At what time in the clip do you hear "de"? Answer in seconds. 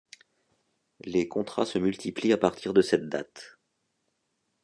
2.73-2.81